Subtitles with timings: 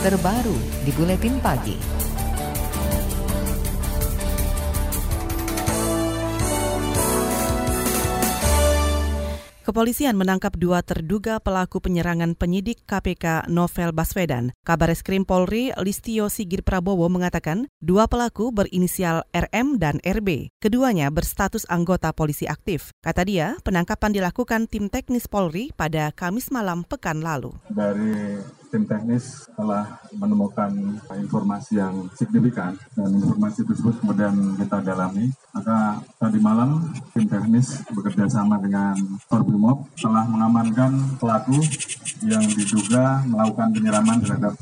[0.00, 1.76] terbaru di Buletin Pagi.
[9.60, 14.56] Kepolisian menangkap dua terduga pelaku penyerangan penyidik KPK Novel Baswedan.
[14.64, 20.48] Kabar Eskrim Polri Listio Sigit Prabowo mengatakan dua pelaku berinisial RM dan RB.
[20.64, 22.88] Keduanya berstatus anggota polisi aktif.
[23.04, 27.52] Kata dia, penangkapan dilakukan tim teknis Polri pada Kamis malam pekan lalu.
[27.68, 30.70] Dari tim teknis telah menemukan
[31.18, 35.28] informasi yang signifikan dan informasi tersebut kemudian kita dalami.
[35.50, 38.94] Maka tadi malam tim teknis bekerja sama dengan
[39.26, 41.58] Korbimob telah mengamankan pelaku
[42.22, 44.54] yang diduga melakukan penyiraman terhadap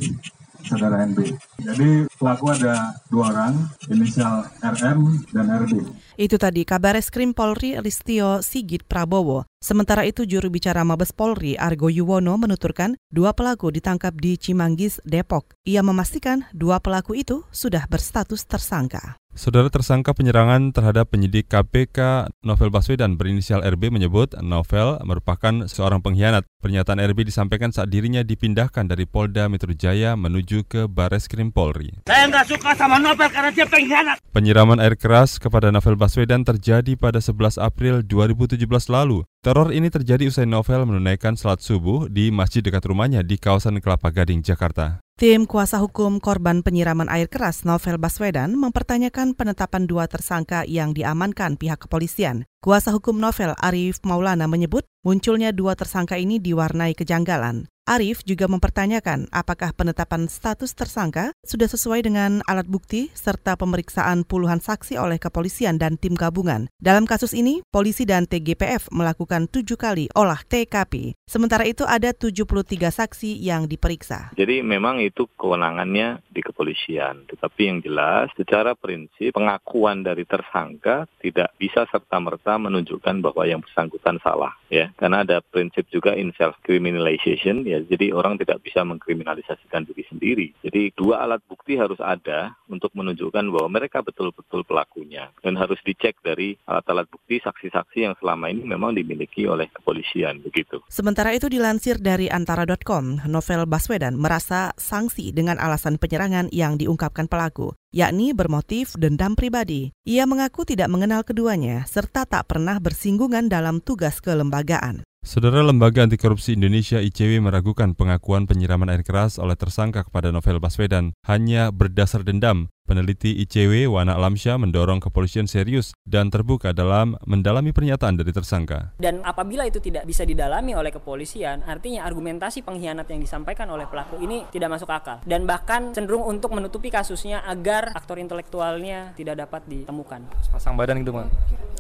[0.69, 1.19] saudara NB.
[1.65, 3.55] Jadi pelaku ada dua orang,
[3.89, 5.73] inisial RM dan RB.
[6.21, 9.49] Itu tadi kabar Eskrim Polri Listio Sigit Prabowo.
[9.59, 15.57] Sementara itu juru bicara Mabes Polri Argo Yuwono menuturkan dua pelaku ditangkap di Cimanggis, Depok.
[15.67, 19.19] Ia memastikan dua pelaku itu sudah berstatus tersangka.
[19.39, 26.43] Saudara tersangka penyerangan terhadap penyidik KPK Novel Baswedan berinisial RB menyebut Novel merupakan seorang pengkhianat.
[26.59, 32.03] Pernyataan RB disampaikan saat dirinya dipindahkan dari Polda Metro Jaya menuju ke Bares Krim Polri.
[32.11, 34.19] Saya nggak suka sama Novel karena dia pengkhianat.
[34.35, 38.59] Penyiraman air keras kepada Novel Baswedan terjadi pada 11 April 2017
[38.91, 39.23] lalu.
[39.47, 44.11] Teror ini terjadi usai Novel menunaikan salat subuh di masjid dekat rumahnya di kawasan Kelapa
[44.11, 44.99] Gading, Jakarta.
[45.19, 51.59] Tim kuasa hukum korban penyiraman air keras Novel Baswedan mempertanyakan penetapan dua tersangka yang diamankan
[51.59, 52.47] pihak kepolisian.
[52.63, 57.67] Kuasa hukum Novel Arif Maulana menyebut munculnya dua tersangka ini diwarnai kejanggalan.
[57.89, 64.61] Arif juga mempertanyakan apakah penetapan status tersangka sudah sesuai dengan alat bukti serta pemeriksaan puluhan
[64.61, 66.69] saksi oleh kepolisian dan tim gabungan.
[66.77, 71.17] Dalam kasus ini, polisi dan TGPF melakukan tujuh kali olah TKP.
[71.25, 72.45] Sementara itu ada 73
[72.93, 74.37] saksi yang diperiksa.
[74.37, 77.25] Jadi memang itu kewenangannya di kepolisian.
[77.25, 84.21] Tetapi yang jelas secara prinsip pengakuan dari tersangka tidak bisa serta-merta menunjukkan bahwa yang bersangkutan
[84.21, 84.93] salah ya.
[85.01, 90.47] Karena ada prinsip juga in self criminalization ya jadi orang tidak bisa mengkriminalisasikan diri sendiri.
[90.67, 96.19] Jadi dua alat bukti harus ada untuk menunjukkan bahwa mereka betul-betul pelakunya dan harus dicek
[96.21, 100.83] dari alat-alat bukti saksi-saksi yang selama ini memang dimiliki oleh kepolisian begitu.
[100.91, 107.79] Sementara itu dilansir dari antara.com, Novel Baswedan merasa sanksi dengan alasan penyerangan yang diungkapkan pelaku
[107.89, 109.97] yakni bermotif dendam pribadi.
[110.05, 115.05] Ia mengaku tidak mengenal keduanya serta tak pernah bersinggungan dalam tugas kelembagaan.
[115.29, 120.57] Saudara Lembaga Anti Korupsi Indonesia ICW meragukan pengakuan penyiraman air keras oleh tersangka kepada Novel
[120.57, 122.73] Baswedan hanya berdasar dendam.
[122.89, 128.97] Peneliti ICW Wana Alamsyah mendorong kepolisian serius dan terbuka dalam mendalami pernyataan dari tersangka.
[128.97, 134.25] Dan apabila itu tidak bisa didalami oleh kepolisian, artinya argumentasi pengkhianat yang disampaikan oleh pelaku
[134.25, 139.61] ini tidak masuk akal dan bahkan cenderung untuk menutupi kasusnya agar aktor intelektualnya tidak dapat
[139.69, 140.25] ditemukan.
[140.49, 141.29] Pasang badan gitu, Bang.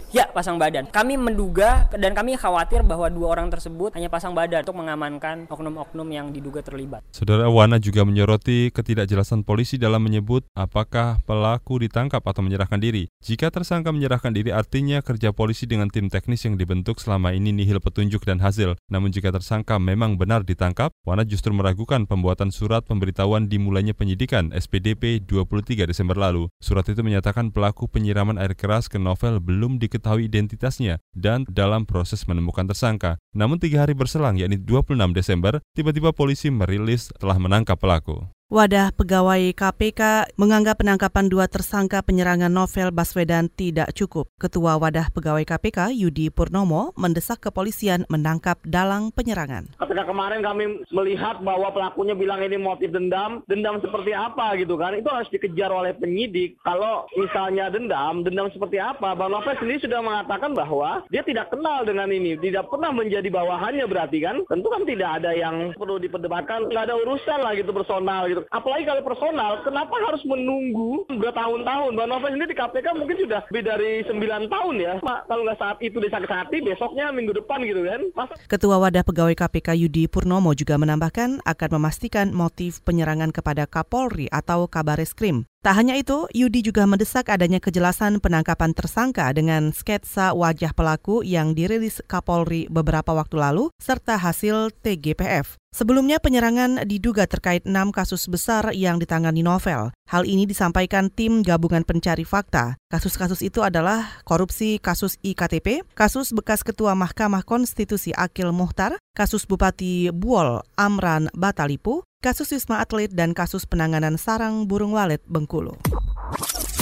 [0.08, 0.88] Ya, pasang badan.
[0.88, 6.08] Kami menduga dan kami khawatir bahwa dua orang tersebut hanya pasang badan untuk mengamankan oknum-oknum
[6.08, 7.04] yang diduga terlibat.
[7.12, 13.12] Saudara Wana juga menyoroti ketidakjelasan polisi dalam menyebut apakah pelaku ditangkap atau menyerahkan diri.
[13.20, 17.76] Jika tersangka menyerahkan diri artinya kerja polisi dengan tim teknis yang dibentuk selama ini nihil
[17.76, 18.80] petunjuk dan hasil.
[18.88, 25.20] Namun jika tersangka memang benar ditangkap, Wana justru meragukan pembuatan surat pemberitahuan dimulainya penyidikan SPDP
[25.20, 26.48] 23 Desember lalu.
[26.64, 31.82] Surat itu menyatakan pelaku penyiraman air keras ke novel belum diketahui diketahui identitasnya dan dalam
[31.82, 33.18] proses menemukan tersangka.
[33.34, 38.22] Namun tiga hari berselang, yakni 26 Desember, tiba-tiba polisi merilis telah menangkap pelaku.
[38.48, 44.24] Wadah pegawai KPK menganggap penangkapan dua tersangka penyerangan novel Baswedan tidak cukup.
[44.40, 49.68] Ketua Wadah Pegawai KPK Yudi Purnomo mendesak kepolisian menangkap dalang penyerangan.
[49.76, 54.96] Ketika kemarin kami melihat bahwa pelakunya bilang ini motif dendam, dendam seperti apa gitu kan,
[54.96, 56.56] itu harus dikejar oleh penyidik.
[56.64, 59.12] Kalau misalnya dendam, dendam seperti apa?
[59.12, 63.84] Bang Novel sendiri sudah mengatakan bahwa dia tidak kenal dengan ini, tidak pernah menjadi bawahannya
[63.84, 64.40] berarti kan?
[64.48, 68.46] Tentu kan tidak ada yang perlu diperdebatkan, nggak ada urusan lah gitu personal gitu gitu.
[68.54, 71.90] Apalagi kalau personal, kenapa harus menunggu bertahun-tahun?
[71.94, 74.94] Mbak Novel ini di KPK mungkin sudah lebih dari 9 tahun ya.
[75.02, 78.00] Pak, kalau nggak saat itu disakit hati, besoknya minggu depan gitu kan.
[78.14, 78.34] Masa...
[78.46, 84.70] Ketua Wadah Pegawai KPK Yudi Purnomo juga menambahkan akan memastikan motif penyerangan kepada Kapolri atau
[84.70, 85.44] Kabareskrim.
[85.58, 91.50] Tak hanya itu, Yudi juga mendesak adanya kejelasan penangkapan tersangka dengan sketsa wajah pelaku yang
[91.50, 95.58] dirilis Kapolri beberapa waktu lalu, serta hasil TGPF.
[95.78, 99.94] Sebelumnya penyerangan diduga terkait enam kasus besar yang ditangani novel.
[100.10, 102.74] Hal ini disampaikan tim gabungan pencari fakta.
[102.90, 110.10] Kasus-kasus itu adalah korupsi kasus IKTP, kasus bekas Ketua Mahkamah Konstitusi Akil Muhtar, kasus Bupati
[110.10, 115.78] Buol Amran Batalipu, kasus Wisma Atlet dan kasus penanganan sarang burung walet Bengkulu.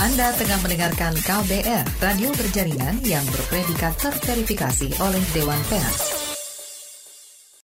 [0.01, 6.16] Anda tengah mendengarkan KBR, radio berjaringan yang berpredikat terverifikasi oleh Dewan Pers.